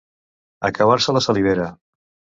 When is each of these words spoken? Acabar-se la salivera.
Acabar-se 0.69 1.15
la 1.19 1.23
salivera. 1.27 1.69